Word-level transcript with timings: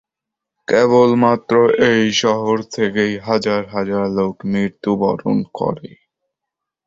কেবলমাত্র 0.67 1.53
এ 1.89 1.93
শহর 2.21 2.57
থেকেই 2.71 3.13
হাজার 3.19 3.61
হাজার 3.67 4.05
লোক 4.17 4.35
মৃত্যুবরণ 4.45 5.37
করে। 5.53 5.89